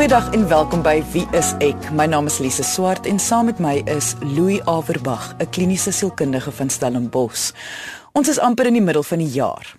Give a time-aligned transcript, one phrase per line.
[0.00, 1.90] Goeiedag en welkom by Wie is ek?
[1.92, 6.52] My naam is Lise Swart en saam met my is Louis Averbag, 'n kliniese sielkundige
[6.52, 7.52] van Stellenbosch.
[8.12, 9.76] Ons is amper in die middel van die jaar.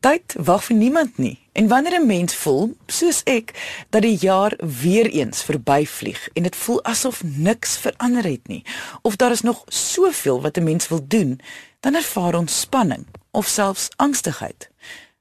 [0.00, 1.38] Tyd wag vir niemand nie.
[1.52, 3.56] En wanneer 'n mens voel, soos ek,
[3.90, 8.64] dat die jaar weer eens verbyvlieg en dit voel asof niks verander het nie,
[9.02, 11.40] of daar is nog soveel wat 'n mens wil doen,
[11.80, 14.70] dan ervaar ons spanning of selfs angstigheid.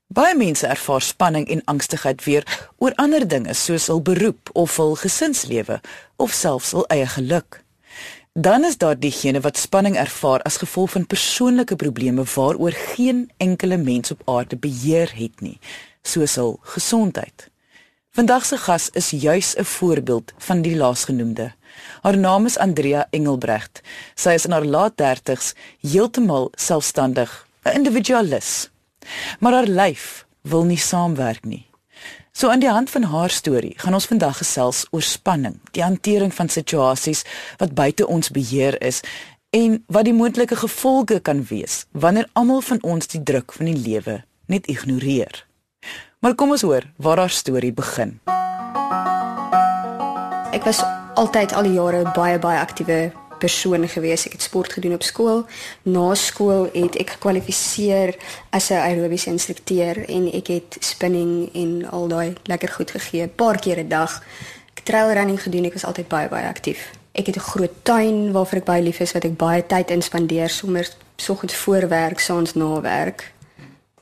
[0.08, 2.44] Baie mense ervaar spanning en angstigheid weer
[2.77, 5.80] oor ander dinge soos hul beroep of hul gesinslewe
[6.22, 7.63] of selfs hul eie geluk.
[8.38, 13.77] Dan is daar diegene wat spanning ervaar as gevolg van persoonlike probleme waaroor geen enkele
[13.77, 15.58] mens op aarde beheer het nie,
[16.04, 17.49] soos hul gesondheid.
[18.13, 21.54] Vandag se gas is juis 'n voorbeeld van die laasgenoemde.
[22.02, 23.82] Haar naam is Andrea Engelbrecht.
[24.16, 28.70] Sy is in haar laat 30's heeltemal selfstandig, 'n individualis.
[29.40, 31.66] Maar haar lyf wil nie saamwerk nie.
[32.36, 36.34] So aan die hand van haar storie gaan ons vandag gesels oor spanning, die hantering
[36.35, 37.24] van situasies
[37.57, 38.99] wat buite ons beheer is
[39.55, 43.77] en wat die moontlike gevolge kan wees wanneer almal van ons die druk van die
[43.79, 44.18] lewe
[44.52, 45.46] net ignoreer.
[46.20, 48.18] Maar kom ons hoor waar haar storie begin.
[50.51, 50.84] Ek was
[51.16, 52.99] altyd al die jare baie baie aktiewe
[53.40, 54.26] persoon gewees.
[54.26, 55.46] Ek het sport gedoen op skool.
[55.84, 58.16] Na skool het ek gekwalifiseer
[58.50, 63.60] as 'n aerobiese instrukteur en ek het spinning en al daai lekker goed gegee, paar
[63.60, 64.24] keer 'n dag.
[64.74, 65.66] Ek trail running gedoen.
[65.66, 66.91] Ek was altyd baie baie aktief.
[67.12, 70.50] Ek het 'n groot tuin waarvoor ek baie lief is wat ek baie tyd inspandeer
[70.50, 73.34] sommer soggens voor werk, saans na werk.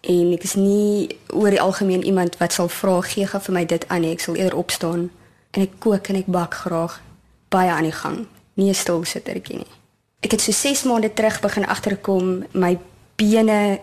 [0.02, 3.66] En ek is nie oor die algemeen iemand wat sal vra gee gou vir my
[3.66, 4.12] dit aan nie.
[4.12, 5.12] Ek sal eerder opstaan
[5.52, 7.02] en ek kook en ek bak graag
[7.50, 9.74] baie aan die gang nie 'n stil sittertjie nie.
[10.20, 12.78] Ek het so 6 maande terug begin agterkom my
[13.16, 13.80] bene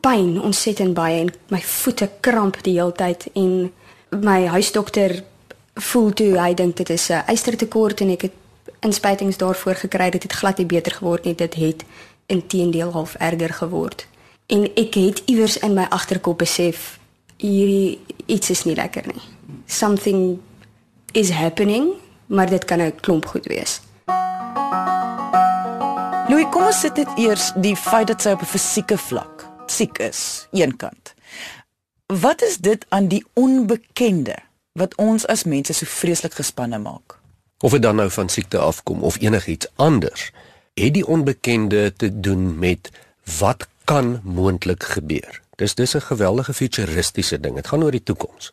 [0.00, 3.72] pyn ontsettend baie en my voete kramp die hele tyd en
[4.10, 5.22] my huisdokter
[5.74, 8.32] voel toe hy dink dit is 'n ystertekort en ek het
[8.80, 11.84] inspuitings daarvoor gekry dit het glad nie beter geword nie dit het
[12.26, 14.06] inteendeel half erger geword.
[14.46, 16.98] En ek het iewers in my agterkop besef
[17.36, 19.22] hierdie iets is nie lekker nie.
[19.66, 20.40] Something
[21.12, 21.92] is happening
[22.26, 23.80] maar dit kan 'n klomp goed wees
[26.28, 29.98] Louis, kom ons sit net eers die feit dat sy op 'n fisieke vlak siek
[29.98, 31.14] is, eenkant.
[32.06, 34.36] Wat is dit aan die onbekende
[34.72, 37.18] wat ons as mense so vreeslik gespanne maak?
[37.62, 40.30] Of dit dan nou van siekte afkom of enigiets anders,
[40.74, 42.90] het die onbekende te doen met
[43.38, 45.40] wat kan moontlik gebeur.
[45.56, 47.54] Dis dis 'n geweldige futuristiese ding.
[47.54, 48.52] Dit gaan oor die toekoms.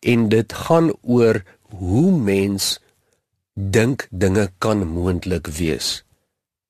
[0.00, 2.80] En dit gaan oor hoe mens
[3.68, 6.04] dink dinge kan moontlik wees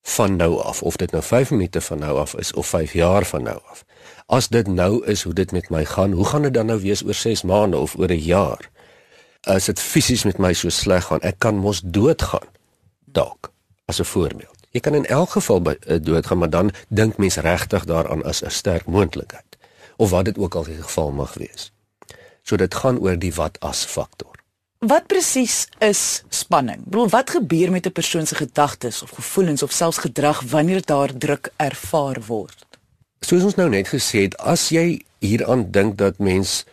[0.02, 3.24] van nou af of dit nou 5 minute van nou af is of 5 jaar
[3.24, 3.84] van nou af.
[4.26, 7.04] As dit nou is hoe dit met my gaan, hoe gaan dit dan nou wees
[7.04, 8.70] oor 6 maande of oor 'n jaar?
[9.40, 12.48] As dit fisies met my so sleg gaan, ek kan mos doodgaan.
[13.04, 13.52] Dalk
[13.84, 14.58] as 'n voorbeeld.
[14.70, 18.42] Jy kan in elk geval by uh, doodgaan, maar dan dink mens regtig daaraan as
[18.42, 19.58] 'n sterk moontlikheid
[19.96, 21.72] of wat dit ook al die geval mag wees.
[22.42, 24.29] So dit gaan oor die wat as faktor.
[24.80, 26.78] Wat presies is spanning?
[26.80, 30.80] Ek bedoel, wat gebeur met 'n persoon se gedagtes of gevoelens of selfs gedrag wanneer
[30.84, 32.64] daar druk ervaar word?
[33.20, 36.64] Soos ons nou net gesê het, as jy hieraan dink dat mens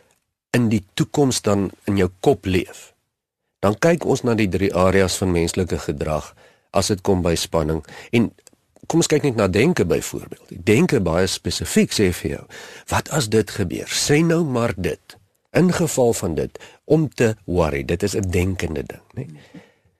[0.52, 2.94] in die toekoms dan in jou kop leef,
[3.60, 6.36] dan kyk ons na die drie areas van menslike gedrag
[6.72, 8.32] as dit kom by spanning en
[8.88, 10.66] kom ons kyk net na denke byvoorbeeld.
[10.66, 12.46] Denke baie spesifiek sê vir jou,
[12.88, 13.88] wat as dit gebeur?
[13.88, 15.18] Sê nou maar dit
[15.52, 17.86] in geval van dit om te worry.
[17.86, 19.26] Dit is 'n denkende ding nê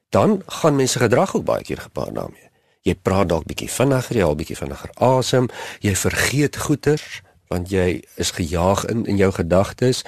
[0.10, 2.50] dan gaan mense gedrag ook baie keer gepaard daarmee.
[2.82, 5.50] Jy praat dalk bietjie vinniger jy haal bietjie vinniger asem
[5.84, 7.22] jy vergeet goeters
[7.52, 10.04] want jy is gejaag in in jou gedagtes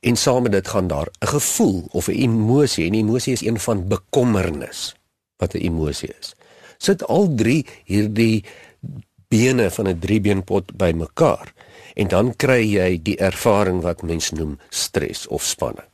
[0.00, 3.60] en saam met dit gaan daar 'n gevoel of 'n emosie en emosie is een
[3.60, 4.94] van bekommernis
[5.36, 6.34] wat 'n emosie is.
[6.78, 8.44] Sit al drie hierdie
[9.28, 11.52] bene van 'n driebeenpot bymekaar
[11.96, 15.88] en dan kry jy die ervaring wat mens noem stres of spanning.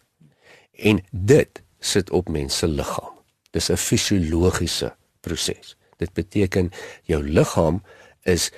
[0.73, 3.15] En dit sit op mens se liggaam.
[3.51, 5.77] Dis 'n fisiologiese proses.
[5.97, 6.71] Dit beteken
[7.03, 7.83] jou liggaam
[8.23, 8.51] is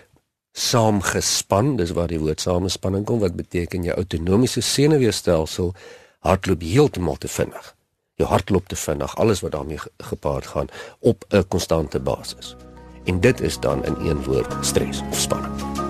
[0.53, 5.75] saamgespan, dis waar die woord samespanning kom wat beteken jou outonomiese senuweestelsel
[6.19, 7.75] hardloop heeltemal te vinnig.
[8.15, 10.69] Jou hart loop te vinnig, alles wat daarmee gepaard gaan
[10.99, 12.57] op 'n konstante basis.
[13.05, 15.84] En dit is dan in een woord stres of spanning.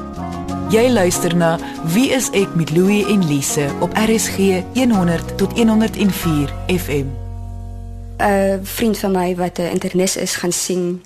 [0.75, 1.55] Jy luister na
[1.95, 7.07] Wie is ek met Louie en Lise op RSG 100 tot 104 FM.
[8.19, 11.03] 'n Vriend van my wat 'n internis is gaan sien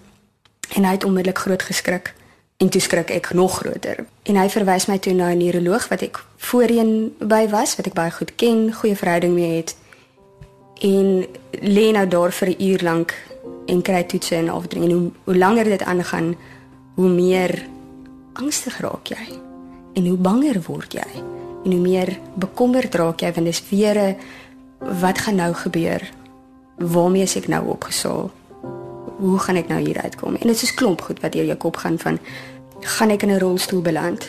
[0.74, 2.14] en hy het onmiddellik groot geskrik
[2.56, 4.04] en toe skrik ek nog groter.
[4.22, 7.94] En hy verwys my toe na 'n neuroloog wat ek voorheen by was, wat ek
[7.94, 9.76] baie goed ken, goeie verhouding mee het.
[10.80, 11.26] en
[11.60, 13.14] lê nou daar vir 'n uur lank
[13.66, 16.36] en kry toetse en afdring en hoe hoe langer dit aangaan,
[16.94, 17.66] hoe meer
[18.32, 19.47] angstig raak jy
[19.94, 21.22] en hoe banger word jy
[21.64, 24.16] en hoe meer bekommerd raak jy want dis weer 'n
[25.00, 26.02] wat gaan nou gebeur?
[26.78, 28.30] Waarmee is ek nou opgesaal?
[29.18, 30.36] Hoe gaan ek nou hier uitkom?
[30.36, 32.18] En dit is klomp goed wat deur jou kop gaan van
[32.80, 34.28] gaan ek in 'n rolstoel beland?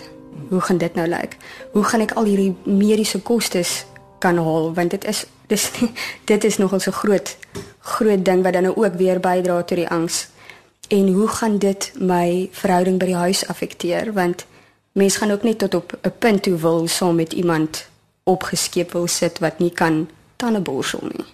[0.50, 1.38] Hoe gaan dit nou lyk?
[1.72, 3.86] Hoe gaan ek al hierdie mediese kostes
[4.20, 5.72] kan haal want dit is dis
[6.32, 7.38] dit is nogal so groot
[7.80, 10.28] groot ding wat dan nou ook weer bydra tot die angs.
[10.88, 14.46] En hoe gaan dit my verhouding by die huis affekteer want
[15.00, 17.88] mens gaan ook net tot op 'n punt toe wil saam met iemand
[18.24, 21.26] opgeskep wil sit wat nie kan tandeborsel nie.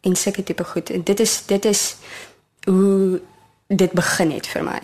[0.00, 0.90] En sulke tipe goed.
[0.90, 1.96] En dit is dit is
[2.64, 3.20] hoe
[3.66, 4.82] dit begin het vir my.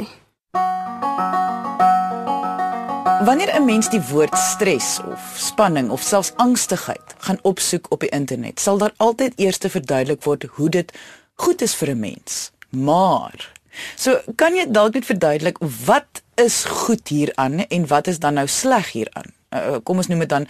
[3.24, 8.08] Wanneer 'n mens die woord stres of spanning of selfs angstigheid gaan opsoek op die
[8.08, 10.92] internet, sal daar altyd eers verduidelik word hoe dit
[11.34, 12.50] goed is vir 'n mens.
[12.68, 13.52] Maar
[13.96, 18.46] so kan jy dalk net verduidelik wat is goed hieraan en wat is dan nou
[18.50, 19.32] sleg hieraan?
[19.54, 20.46] Uh, kom ons noem dit dan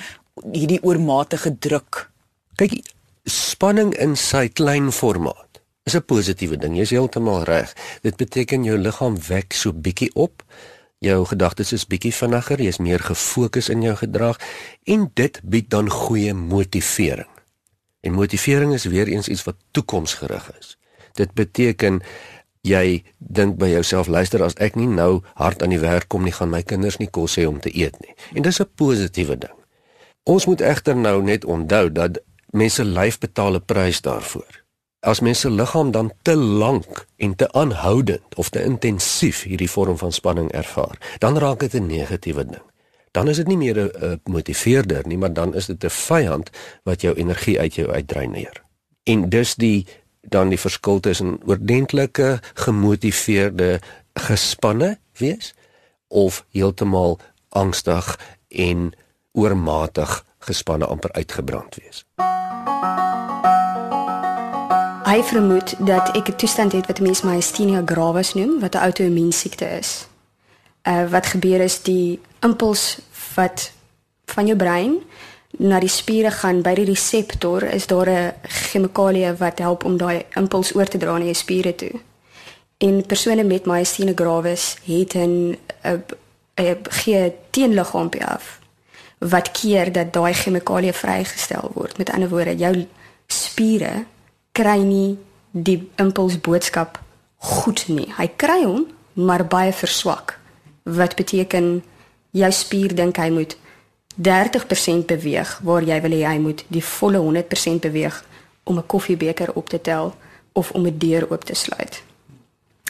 [0.53, 2.09] hierdie oormatige druk.
[2.57, 2.81] Kyk,
[3.29, 6.77] spanning in sy klein formaat is 'n positiewe ding.
[6.77, 7.75] Jy's heeltemal reg.
[8.03, 10.43] Dit beteken jou liggaam wek so bietjie op
[11.05, 14.41] jou gedagtes is bietjie vinniger, jy's meer gefokus in jou gedrag
[14.89, 17.29] en dit bied dan goeie motivering.
[18.05, 20.77] En motivering is weer eens iets wat toekomsgerig is.
[21.13, 22.03] Dit beteken
[22.65, 26.33] jy dink by jouself, luister as ek nie nou hard aan die werk kom nie,
[26.33, 28.17] gaan my kinders nie kos hê om te eet nie.
[28.35, 29.57] En dis 'n positiewe ding.
[30.25, 32.19] Ons moet egter nou net onthou dat
[32.53, 34.65] mense lyf betaal 'n prys daarvoor
[35.05, 40.13] as mense liggaam dan te lank en te aanhoudend of te intensief hierdie vorm van
[40.13, 42.65] spanning ervaar, dan raak dit 'n negatiewe ding.
[43.13, 46.51] Dan is dit nie meer 'n motiveerder nie, maar dan is dit 'n vyand
[46.83, 48.63] wat jou energie uit jou uitdreineer.
[49.03, 49.87] En dus die
[50.29, 53.81] dan die verskil tussen oordentlike gemotiveerde
[54.15, 55.55] gespanne wees
[56.09, 57.19] of heeltemal
[57.49, 58.19] angstig
[58.49, 58.93] en
[59.33, 62.05] oormatig gespanne amper uitgebrand wees.
[65.05, 69.65] Hy vermoed dat ek 'n toestand het wat mense myasthenia gravis noem, wat 'n outoimmuunsiekte
[69.65, 70.09] is.
[70.83, 72.99] Uh wat gebeur is die impuls
[73.35, 73.73] wat
[74.25, 75.03] van jou brein
[75.59, 80.25] na die spiere gaan by die reseptor is daar 'n chemikalie wat help om daai
[80.35, 82.01] impuls oor te dra na jou spiere toe.
[82.79, 85.57] En persone met myasthenia gravis het 'n
[86.57, 88.61] 'n gee teenliggaampie af
[89.19, 91.99] wat keer dat daai chemikalie vrygestel word.
[91.99, 92.87] Met ander woorde, jou
[93.27, 94.05] spiere
[94.53, 95.19] kry nie
[95.51, 97.01] die impuls boodskap
[97.37, 98.13] goed nie.
[98.17, 100.39] Hy kry hom, maar baie verswak.
[100.83, 101.83] Wat beteken
[102.31, 103.57] jou spier dink hy moet
[104.23, 108.25] 30% beweeg waar jy wil hê hy moet die volle 100% beweeg
[108.65, 110.15] om 'n koffiebeker op te tel
[110.53, 112.03] of om 'n deur oop te sluit.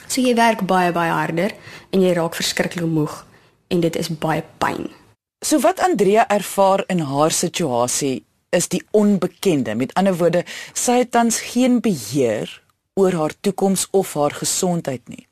[0.07, 1.53] So jy werk baie baie harder
[1.91, 3.27] en jy raak verskriklik moeg
[3.69, 4.91] en dit is baie pyn.
[5.45, 9.75] So wat Andrea ervaar in haar situasie is die onbekende.
[9.75, 12.63] Met ander woorde, sy het tans geen beheer
[12.95, 15.27] oor haar toekoms of haar gesondheid nie.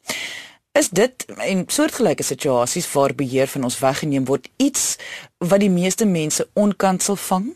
[0.72, 4.96] Is dit in soortgelyke situasies waar beheer van ons weggeneem word iets
[5.38, 7.50] wat die meeste mense onkansel vang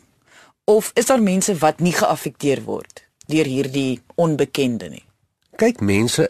[0.69, 5.03] of is daar mense wat nie geaffekteer word deur hierdie onbekende nie?
[5.57, 6.29] Kyk, mense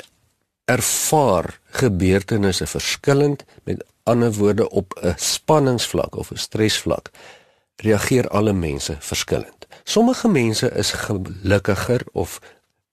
[0.66, 7.12] ervaar gebeurtenisse verskillend met ander woorde op 'n spanningsvlak of 'n stresvlak
[7.76, 9.68] reageer alle mense verskillend.
[9.84, 12.40] Sommige mense is gelukkiger of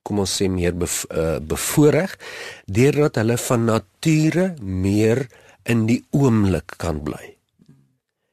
[0.05, 2.13] kom ons sê meer bev uh, bevoordeel
[2.79, 5.25] deurdat hulle van nature meer
[5.65, 7.33] in die oomblik kan bly.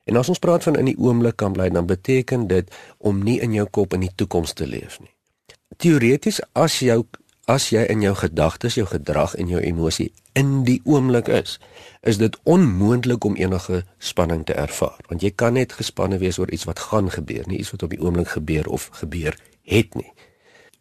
[0.09, 2.67] En as ons praat van in die oomblik kan bly, dan beteken dit
[2.99, 5.13] om nie in jou kop in die toekoms te leef nie.
[5.79, 7.05] Teoreties as jou
[7.49, 11.57] as jy in jou gedagtes, jou gedrag en jou emosie in die oomblik is,
[12.07, 16.51] is dit onmoontlik om enige spanning te ervaar, want jy kan net gespanne wees oor
[16.53, 19.35] iets wat gaan gebeur, nie iets wat op die oomblik gebeur of gebeur
[19.67, 20.07] het nie.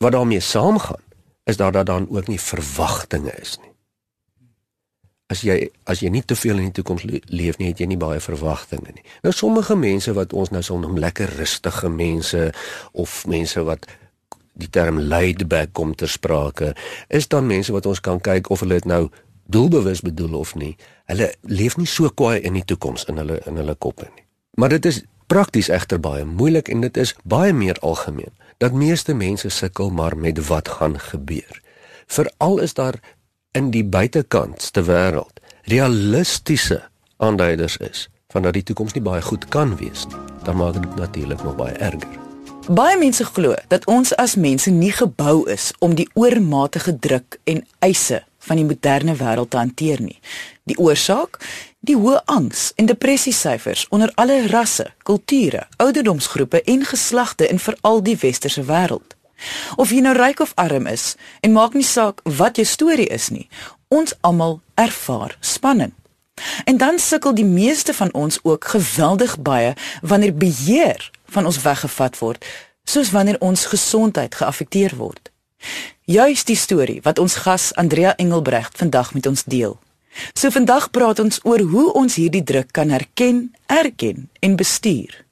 [0.00, 1.02] Wat daarmee saamgaan,
[1.44, 3.72] is dat daar dan ook nie verwagtinge is nie.
[5.26, 7.98] As jy as jy nie te veel in die toekoms leef nie, het jy nie
[8.00, 9.04] baie verwagtinge nie.
[9.22, 12.48] Nou sommige mense wat ons nou sal noem lekker rustige mense
[12.92, 13.84] of mense wat
[14.56, 16.72] die term laid back kom ter sprake,
[17.08, 19.04] is dan mense wat ons kan kyk of hulle dit nou
[19.52, 20.78] doelbewus bedoel of nie.
[21.12, 24.24] Hulle leef nie so kwaai in die toekoms in hulle in hulle koppe nie.
[24.56, 29.14] Maar dit is prakties egter baie moeilik en dit is baie meer algemeen dat meeste
[29.14, 31.60] mense sukkel maar met wat gaan gebeur.
[32.06, 33.00] Veral is daar
[33.56, 36.82] in die buitekantste wêreld realistiese
[37.16, 40.20] aanduiders is van dat die toekoms nie baie goed kan wees nie.
[40.44, 42.18] Dan maak dit natuurlik nog baie erger.
[42.68, 47.64] Baie mense glo dat ons as mense nie gebou is om die oormatige druk en
[47.78, 50.18] eise van die moderne wêreld te hanteer nie.
[50.68, 51.38] Die oorsaak:
[51.80, 58.16] die hoë angs en depressiesyfers onder alle rasse, kulture, ouderdomsgroepe en geslagte in veral die
[58.20, 59.16] westerse wêreld.
[59.76, 63.30] Of jy nou ryk of arm is, en maak nie saak wat jou storie is
[63.32, 63.46] nie,
[63.88, 65.94] ons almal ervaar spanning.
[66.64, 72.18] En dan sukkel die meeste van ons ook geweldig baie wanneer beheer van ons weggevat
[72.18, 72.44] word,
[72.84, 75.30] soos wanneer ons gesondheid geaffekteer word.
[76.04, 79.78] Juist die storie wat ons gas Andrea Engelbrecht vandag met ons deel.
[80.34, 85.24] So vandag praat ons oor hoe ons hierdie druk kan herken, erken en bestuur.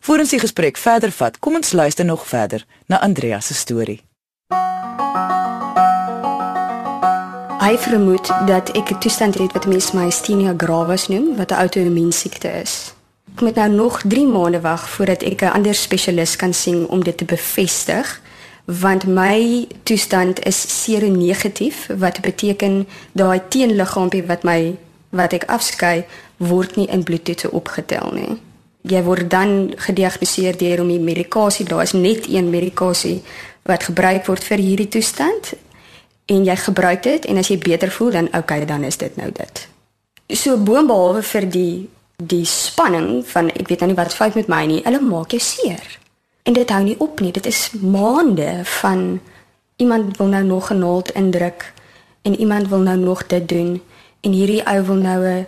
[0.00, 4.00] Voordat ons die gesprek verder vat, kom ons luister nog verder na Andrea se storie.
[7.62, 12.12] Hy vermoed dat ek 'n toestand het wat mense myasthenia gravis noem, wat 'n outoimmuun
[12.12, 12.92] siekte is.
[13.34, 17.04] Ek moet nou nog 3 maande wag voordat ek 'n ander spesialis kan sien om
[17.04, 18.20] dit te bevestig,
[18.64, 24.76] want my toestand is seronegatief, wat beteken daai teenliggaampie wat my
[25.12, 26.04] wat ek afskei
[26.40, 28.38] word nie in bloedtoetse opgetel nie.
[28.88, 33.20] Jy word dan gediagnoseer deur om die medikasie, daar is net een medikasie
[33.68, 35.52] wat gebruik word vir hierdie toestand
[36.32, 39.30] en jy gebruik dit en as jy beter voel dan okay dan is dit nou
[39.30, 39.66] dit.
[40.32, 41.74] So boonbehalwe vir die
[42.22, 45.42] die spanning van ek weet nou nie wat fout met my nie, hulle maak jou
[45.42, 45.82] seer.
[46.42, 47.32] En dit hou nie op nie.
[47.32, 49.20] Dit is maande van
[49.76, 51.72] iemand wil nou nog 'n naald indruk
[52.22, 53.82] en iemand wil nou nog dit doen
[54.20, 55.46] en hierdie ou wil nou 'n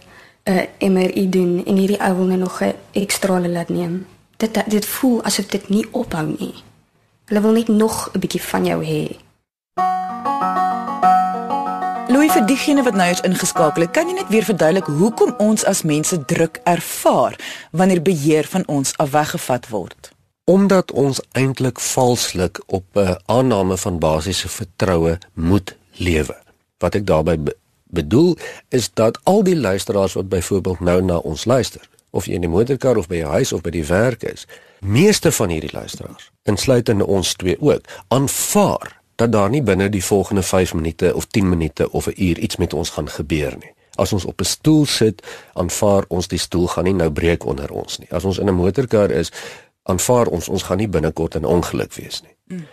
[0.79, 4.07] 'n MRI doen en hierdie ou wil nou nog 'n ekstra laat neem.
[4.37, 6.55] Dit dit voel asof dit nie ophou nie.
[7.25, 9.17] Hulle wil net nog 'n bietjie van jou hê.
[12.09, 15.83] Louis vir diegene wat nou eens ingeskakel kan jy net weer verduidelik hoekom ons as
[15.83, 17.39] mense druk ervaar
[17.71, 20.14] wanneer beheer van ons afweggevat word?
[20.45, 26.37] Omdat ons eintlik valslik op 'n aanname van basiese vertroue moet lewe.
[26.79, 28.37] Wat ek daarmee be bedoel
[28.69, 32.51] is dat al die luisteraars wat byvoorbeeld nou na ons luister, of jy in die
[32.51, 34.47] motorkar of by jou huis of by die werk is,
[34.81, 40.43] meeste van hierdie luisteraars, insluitende ons twee ook, aanvaar dat daar nie binne die volgende
[40.43, 43.73] 5 minute of 10 minute of 'n uur iets met ons gaan gebeur nie.
[43.95, 45.23] As ons op 'n stoel sit,
[45.53, 48.09] aanvaar ons die stoel gaan nie nou breek onder ons nie.
[48.11, 49.33] As ons in 'n motorkar is,
[49.91, 52.35] aanvaar ons ons gaan nie binnekort in ongeluk wees nie.
[52.51, 52.67] Mm.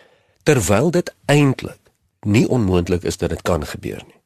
[0.44, 1.80] Terwyl dit eintlik
[2.26, 4.20] nie onmoontlik is dat dit kan gebeur nie.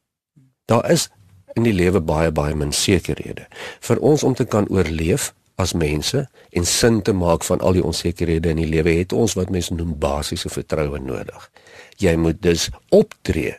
[0.66, 1.10] Daar is
[1.56, 3.48] in die lewe baie baie min sekerhede
[3.80, 7.84] vir ons om te kan oorleef as mense en sin te maak van al die
[7.84, 11.52] onsekerhede in die lewe het ons wat mense noem basiese vertroue nodig
[12.04, 13.56] jy moet dus optree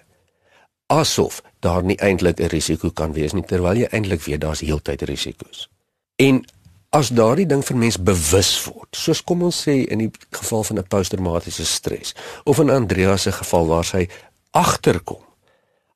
[0.87, 5.03] asof daar nie eintlik 'n risiko kan wees nie terwyl jy eintlik weet daar's heeltyd
[5.03, 5.69] risiko's.
[6.17, 6.45] En
[6.91, 10.79] as daardie ding vir mens bewus word, soos kom ons sê in die geval van
[10.79, 12.15] 'n posttraumatiese stres
[12.45, 14.09] of in Andreas se geval waar sy
[14.51, 15.23] agterkom.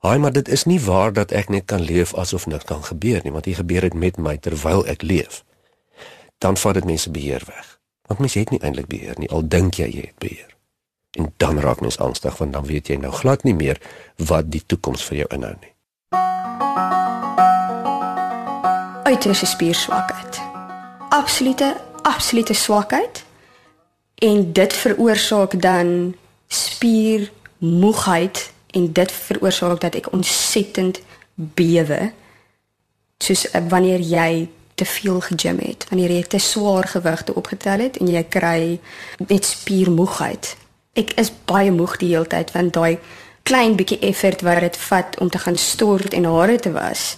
[0.01, 3.21] Haai maar dit is nie waar dat ek net kan leef asof niks kan gebeur
[3.23, 5.43] nie, want dit gebeur dit met my terwyl ek leef.
[6.37, 7.79] Dan vat dit mense beheer weg.
[8.07, 10.57] Want mens het nie eintlik beheer nie, al dink jy jy het beheer.
[11.11, 13.81] En dan raak mens angstig want dan weet jy nou glad nie meer
[14.17, 15.73] wat die toekoms vir jou inhou nie.
[19.03, 20.50] Uiters spierswakheid.
[21.11, 23.23] Absolute absolute swakheid.
[24.15, 26.15] En dit veroorsaak dan
[26.47, 31.01] spiermoegheid en dit veroorsaak dat ek ontsettend
[31.35, 32.11] bewe.
[33.17, 37.97] Soos eh, wanneer jy te veel gegym het, wanneer jy te swaar gewigte opgetel het
[38.01, 38.79] en jy kry
[39.27, 40.55] net spiermoegheid
[40.99, 42.99] ek is baie moeg die hele tyd want daai
[43.47, 47.15] klein bietjie effort wat dit vat om te gaan stort en hare te was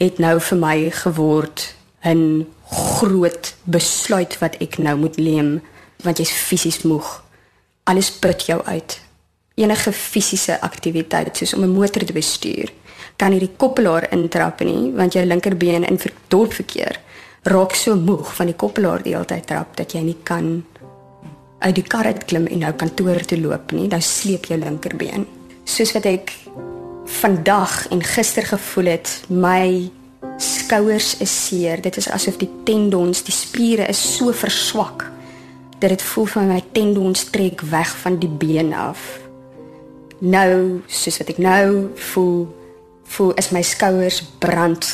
[0.00, 1.74] het nou vir my geword
[2.04, 5.60] 'n groot besluit wat ek nou moet neem
[6.04, 7.22] want jy's fisies moeg.
[7.84, 9.00] Alles put jou uit.
[9.54, 12.72] Enige fisiese aktiwiteit soos om 'n motor te bestuur
[13.16, 16.98] kan nie die koppelaar intrap nie want jou linkerbeen in dorpverkeer
[17.42, 20.64] raak so moeg van die koppelaar die hele tyd trap dat jy nie kan
[21.64, 25.24] uit die kar uit klim en nou kantoor toe loop nie, dan sleep jou linkerbeen.
[25.64, 26.32] Soos wat ek
[27.20, 29.90] vandag en gister gevoel het, my
[30.38, 31.80] skouers is seer.
[31.82, 35.10] Dit is asof die tendons, die spiere is so verswak
[35.78, 39.02] dat dit voel van my tendons trek weg van die been af.
[40.24, 42.46] Nou, soos wat ek nou voel,
[43.04, 44.88] voel is my skouers brand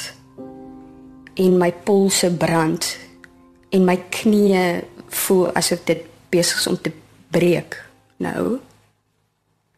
[1.41, 2.89] en my polse brand
[3.71, 4.65] en my knieë
[5.25, 6.93] voel asof dit besig om te
[7.31, 7.79] breek
[8.23, 8.59] nou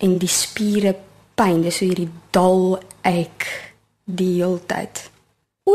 [0.03, 0.95] en die spiere
[1.39, 3.47] pyn dis so hierdie dal ek
[4.05, 5.05] die hele tyd
[5.65, 5.75] o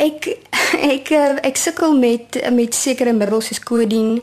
[0.00, 0.28] ek
[0.80, 1.10] ek
[1.44, 4.20] ek sukkel met met sekere middels soos kodien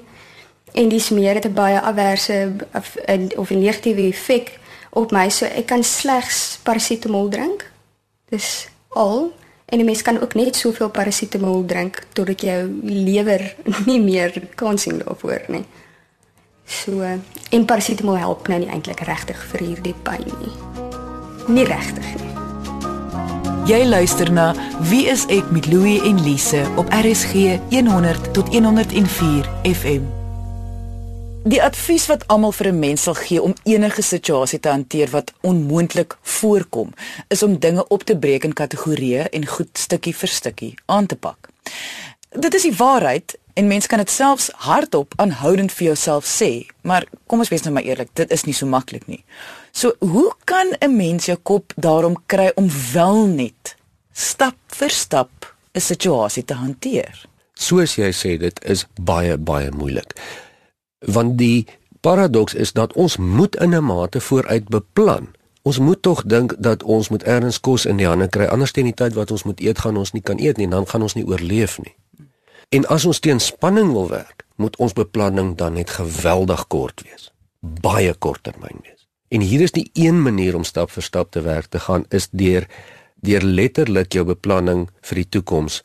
[0.73, 2.95] en dis meer het 'n baie averse of
[3.37, 5.29] of 'n negatiewe effek op my.
[5.29, 7.71] So ek kan slegs parasetamol drink.
[8.29, 9.33] Dis al
[9.65, 13.55] en 'n mens kan ook net soveel parasetamol drink totdat jou lewer
[13.89, 15.65] nie meer kan sien daarvoor nie.
[16.65, 17.01] So
[17.49, 20.55] en parasetamol help nou nie eintlik regtig vir hierdie pyn nie.
[21.47, 22.36] Nie regtig nie.
[23.67, 24.53] Jy luister na
[24.89, 30.05] Wie is ek met Louie en Lise op RSG 100 tot 104 FM.
[31.47, 35.33] Die advies wat almal vir 'n mens sal gee om enige situasie te hanteer wat
[35.41, 36.93] onmoontlik voorkom,
[37.27, 41.15] is om dinge op te breek in kategorieë en goed stukkie vir stukkie aan te
[41.15, 41.49] pak.
[42.29, 47.07] Dit is die waarheid en mens kan dit selfs hardop aanhoudend vir jouself sê, maar
[47.25, 49.23] kom ons wees nou maar eerlik, dit is nie so maklik nie.
[49.73, 53.75] So, hoe kan 'n mens jou kop daarom kry om wel net
[54.13, 57.25] stap vir stap 'n situasie te hanteer?
[57.53, 60.13] Soos jy sê, dit is baie baie moeilik.
[60.99, 61.65] Want die
[62.01, 65.27] paradoks is dat ons moet in 'n mate vooruit beplan.
[65.61, 68.85] Ons moet tog dink dat ons moet ergens kos in die hande kry, anders teen
[68.85, 71.13] die tyd wat ons moet eet, gaan ons nie kan eet nie, dan gaan ons
[71.13, 71.95] nie oorleef nie.
[72.69, 77.29] En as ons teen spanning wil werk, moet ons beplanning dan net geweldig kort wees.
[77.59, 79.05] Baie kort termyn wees.
[79.31, 82.27] En hier is die een manier om stap vir stap te werk te gaan is
[82.31, 82.67] deur
[83.23, 85.79] deur letterlik jou beplanning vir die toekoms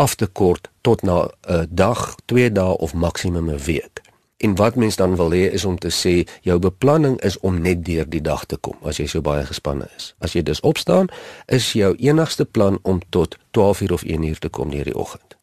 [0.00, 4.00] af te kort tot na 'n dag, 2 dae of maksimum 'n week.
[4.36, 7.84] En wat mens dan wil hê is om te sê jou beplanning is om net
[7.84, 10.14] deur die dag te kom as jy so baie gespanne is.
[10.18, 11.08] As jy dus opstaan,
[11.46, 15.41] is jou enigste plan om tot 12:00 of 1:00 te kom deur die oggend.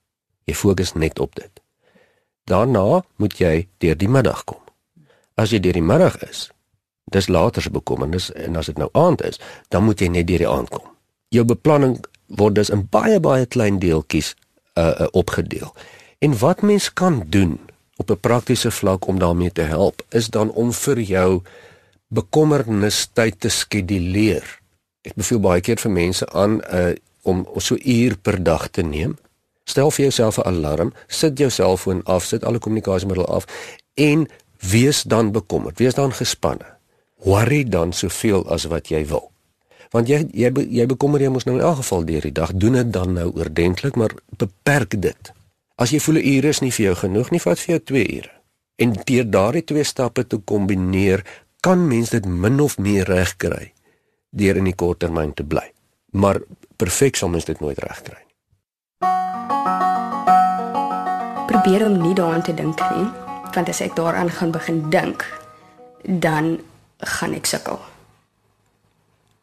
[0.50, 1.62] Jy fokus net op dit.
[2.50, 4.62] Daarna moet jy deur die middag kom.
[5.38, 6.48] As jy deur die middag is,
[7.14, 9.38] dis later se bekommernis en as dit nou aand is,
[9.70, 10.88] dan moet jy net deur die aand kom.
[11.34, 12.00] Jou beplanning
[12.40, 15.70] word dus in baie baie klein deeltjies uh, uh opgedeel.
[16.26, 17.60] En wat mens kan doen
[18.02, 21.42] op 'n praktiese vlak om daarmee te help, is dan om vir jou
[22.08, 24.62] bekommernis tyd te skeduleer.
[25.02, 29.18] Ek beveel baie keer vir mense aan uh om so uur per dag te neem.
[29.70, 33.46] Stel vir jouself 'n alarm, sit jou selfoon af, sit alle kommunikasiemiddels af
[33.94, 34.28] en
[34.60, 36.80] wees dan bekommerd, wees dan gespanne
[37.20, 39.32] worry dan soveel as wat jy wil.
[39.92, 42.78] Want jy jy jy bekommer jy mos nou in elk geval deur die dag doen
[42.78, 45.32] dit dan nou oordentlik, maar beperk dit.
[45.76, 48.18] As jy voel 'n uur is nie vir jou genoeg nie, vat vir jou 2
[48.18, 48.32] ure.
[48.78, 51.24] En deur daardie twee stappe te kombineer,
[51.62, 53.74] kan mens dit min of meer reg kry
[54.32, 55.72] deur in die kort termyn te bly.
[56.12, 56.42] Maar
[56.78, 58.29] perfek sal mens dit nooit reg kry nie.
[61.50, 63.08] Probeer om nie daaraan te dink nie,
[63.54, 65.26] want as ek daaraan gaan begin dink,
[66.04, 66.60] dan
[66.98, 67.80] gaan ek sukkel.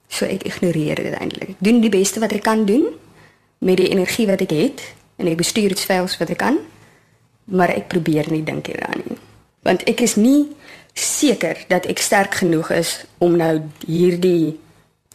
[0.08, 1.56] So ek ignoreer dit eintlik.
[1.58, 2.86] Doen die beste wat ek kan doen
[3.58, 4.84] met die energie wat ek het
[5.16, 6.60] en ek bestuur dit vels wat ek kan.
[7.44, 9.18] Maar ek probeer nie dink hieraan nie.
[9.66, 10.46] Want ek is nie
[10.96, 14.56] seker dat ek sterk genoeg is om nou hierdie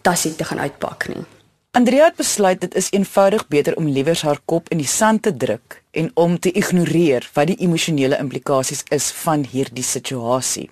[0.05, 1.25] tassie te gaan uitpak nie.
[1.71, 5.31] Andrea het besluit dit is eenvoudig beter om liewers haar kop in die sand te
[5.37, 10.69] druk en om te ignoreer wat die emosionele implikasies is van hierdie situasie.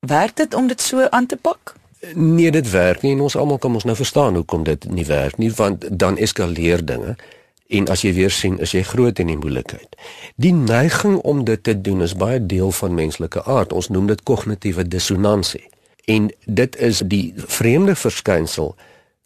[0.00, 1.72] Werk dit om dit so aan te pak?
[2.12, 5.40] Nee, dit werk nie en ons almal kan ons nou verstaan hoekom dit nie werk
[5.40, 7.16] nie want dan eskaleer dinge
[7.80, 9.96] en as jy weer sien is jy groot in die moeilikheid.
[10.36, 13.72] Die neiging om dit te doen is baie deel van menslike aard.
[13.72, 15.64] Ons noem dit kognitiewe dissonansie.
[16.04, 18.74] En dit is die vreemde verskynsel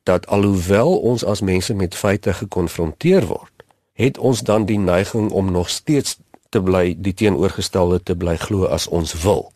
[0.02, 3.52] dat alhoewel ons as mense met feite gekonfronteer word,
[3.92, 8.66] het ons dan die neiging om nog steeds te bly die teenoorgestelde te bly glo
[8.66, 9.50] as ons wil.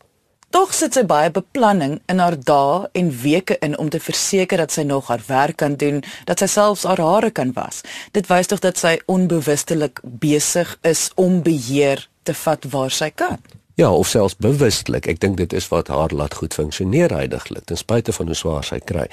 [0.49, 4.71] Tog sit sy baie beplanning in haar dae en weke in om te verseker dat
[4.71, 7.83] sy nog haar werk kan doen, dat sy selfs haar hare kan was.
[8.15, 13.43] Dit wys tog dat sy onbewustelik besig is om beheer te vat waar sy kan.
[13.77, 15.05] Ja, of selfs bewustelik.
[15.05, 18.65] Ek dink dit is wat haar laat goed funksioneer heidaglik, ten spyte van hoe swaar
[18.65, 19.05] sy kry,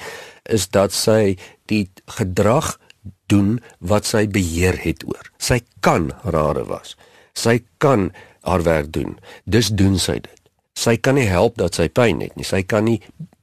[0.49, 1.35] is dat sy
[1.69, 1.85] die
[2.17, 2.73] gedrag
[3.29, 5.29] doen wat sy beheer het oor.
[5.37, 6.95] Sy kan rare was.
[7.37, 8.09] Sy kan
[8.45, 9.19] haar werk doen.
[9.45, 10.35] Dus doen sy dit
[10.75, 12.47] sy kan nie help dat sy pyn het nie.
[12.47, 12.99] Sy kan nie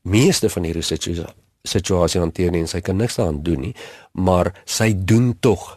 [0.09, 3.75] meeste van hierdie situasie hanteer nie en sy kan niks daaraan doen nie,
[4.13, 5.77] maar sy doen tog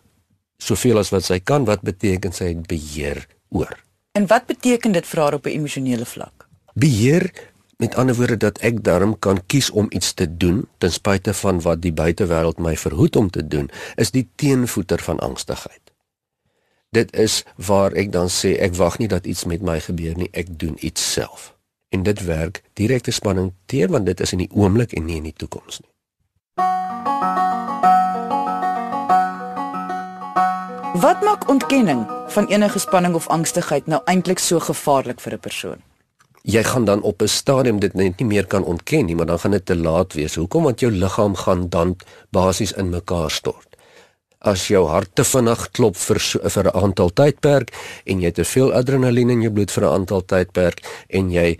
[0.62, 3.84] soveel as wat sy kan wat beteken sy het beheer oor.
[4.15, 6.47] En wat beteken dit vir haar op 'n emosionele vlak?
[6.73, 7.32] Beheer
[7.78, 11.62] met ander woorde dat ek darm kan kies om iets te doen ten spyte van
[11.62, 15.86] wat die buitewêreld my verhoed om te doen, is die teenvoeter van angstigheid
[16.95, 20.32] dit is waar ek dan sê ek wag nie dat iets met my gebeur nie,
[20.32, 21.51] ek doen iets self.
[21.91, 25.28] En dit werk direkte spanning teer want dit is in die oomblik en nie in
[25.28, 25.91] die toekoms nie.
[31.04, 35.79] Wat maak ontkenning van enige spanning of angstigheid nou eintlik so gevaarlik vir 'n persoon?
[36.43, 39.39] Jy gaan dan op 'n stadium dit net nie meer kan ontken nie, maar dan
[39.39, 40.35] gaan dit te laat wees.
[40.35, 40.63] Hoekom?
[40.63, 41.95] Want jou liggaam gaan dan
[42.29, 43.75] basies in mekaar stort
[44.45, 46.19] as jou hart te vinnig klop vir
[46.55, 47.73] vir 'n aantal tydperk
[48.05, 51.57] en jy te veel adrenalien in jou bloed vir 'n aantal tydperk en jy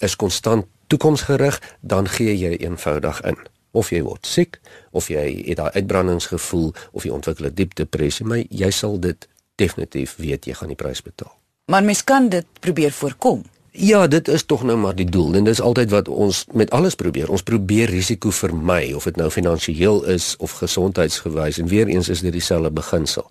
[0.00, 3.36] is konstant toekomsgerig, dan gee jy eenvoudig in.
[3.72, 4.60] Of jy word siek,
[4.90, 9.28] of jy het daai uitbrandingsgevoel of jy ontwikkel 'n diep depressie, maar jy sal dit
[9.54, 11.32] definitief weet jy gaan die prys betaal.
[11.70, 13.42] Maar mens kan dit probeer voorkom.
[13.70, 16.94] Ja, dit is tog nou maar die doel en dis altyd wat ons met alles
[16.94, 17.30] probeer.
[17.30, 22.20] Ons probeer risiko vermy of dit nou finansiëel is of gesondheidsgewys en weer eens is
[22.20, 23.26] dit dieselfde beginsel.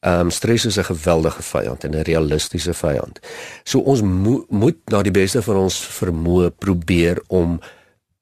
[0.00, 3.20] Ehm um, stres is 'n geweldige vyand en 'n realistiese vyand.
[3.64, 7.60] So ons mo moet na die beste van ons vermoë probeer om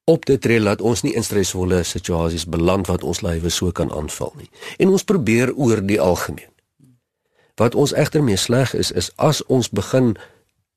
[0.04, 3.92] op te tree dat ons nie in stresvolle situasies beland wat ons lywe so kan
[3.92, 4.50] aanval nie.
[4.76, 6.47] En ons probeer oor die algemeen.
[7.58, 10.16] Wat ons egter mee sleg is is as ons begin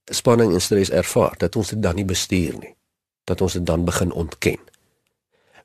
[0.09, 2.75] spanning en stres ervaar dat ons dit dan nie bestuur nie
[3.29, 4.57] dat ons dit dan begin ontken.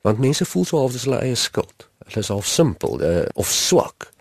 [0.05, 1.87] Want mense voel so half dis hulle eie skuld.
[2.05, 4.11] Hulle is half simpel uh, of swak.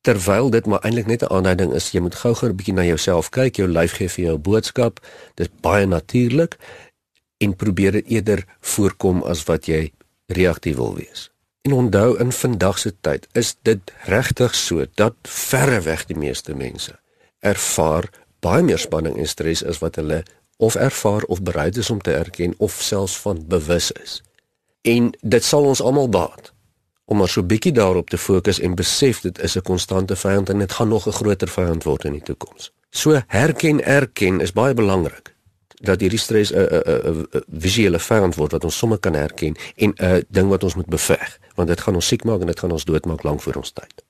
[0.00, 3.28] Terwyl dit maar eintlik net 'n aanduiding is jy moet gou-gou 'n bietjie na jouself
[3.28, 5.06] kyk jou lyf gee vir jou boodskap.
[5.34, 6.56] Dis baie natuurlik
[7.38, 9.92] en probeer dit eerder voorkom as wat jy
[10.26, 11.30] reaktief wil wees
[11.62, 16.98] en onthou in vandag se tyd is dit regtig so dat verreweg die meeste mense
[17.40, 18.08] ervaar
[18.40, 20.22] baie meer spanning en stres is wat hulle
[20.60, 24.22] of ervaar of bereid is om te erken of selfs van bewus is.
[24.82, 26.52] En dit sal ons almal baat
[27.04, 30.58] om maar so bietjie daarop te fokus en besef dit is 'n konstante vyand en
[30.58, 32.72] dit gaan nog 'n groter vyand word in die toekoms.
[32.90, 35.34] So herken erken is baie belangrik
[35.80, 39.94] dat hierdie stres 'n 'n 'n visuele vyand word wat ons sommer kan herken en
[39.96, 42.72] 'n ding wat ons moet beveg want dit gaan ons siek maak en dit gaan
[42.72, 44.09] ons doodmaak lank voor ons tyd.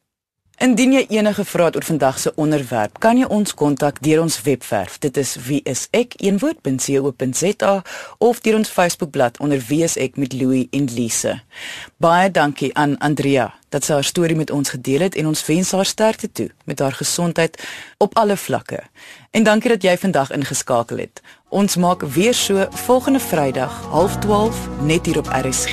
[0.60, 4.34] Indien jy enige vrae het oor vandag se onderwerp, kan jy ons kontak deur ons
[4.44, 4.98] webwerf.
[5.00, 6.10] Dit is wieisek.co.za
[8.18, 11.40] of deur ons Facebookblad onder wieisek met Louie en Lise.
[11.96, 15.72] Baie dankie aan Andrea dat sy haar storie met ons gedeel het en ons wens
[15.72, 17.56] haar sterkte toe met haar gesondheid
[17.96, 18.84] op alle vlakke.
[19.30, 21.22] En dankie dat jy vandag ingeskakel het.
[21.48, 25.72] Ons maak weer so volgende Vrydag 12:30 net hier op RSG.